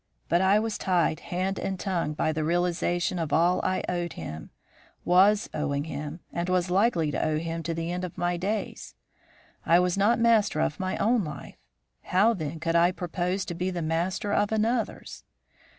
But 0.29 0.41
I 0.41 0.57
was 0.57 0.79
tied 0.79 1.19
hand 1.19 1.59
and 1.59 1.79
tongue 1.79 2.13
by 2.13 2.31
the 2.31 2.43
realisation 2.43 3.19
of 3.19 3.31
all 3.31 3.61
I 3.63 3.83
owed 3.87 4.13
him, 4.13 4.49
was 5.05 5.47
owing 5.53 5.83
him, 5.83 6.21
and 6.33 6.49
was 6.49 6.71
likely 6.71 7.11
to 7.11 7.23
owe 7.23 7.37
him 7.37 7.61
to 7.61 7.73
the 7.75 7.91
end 7.91 8.03
of 8.03 8.17
my 8.17 8.35
days. 8.35 8.95
I 9.63 9.77
was 9.79 9.99
not 9.99 10.17
master 10.17 10.59
of 10.59 10.79
my 10.79 10.97
own 10.97 11.23
life; 11.23 11.59
how, 12.05 12.33
then, 12.33 12.59
could 12.59 12.75
I 12.75 12.91
propose 12.91 13.45
to 13.45 13.53
be 13.53 13.69
the 13.69 13.83
master 13.83 14.33
of 14.33 14.51
another's? 14.51 15.23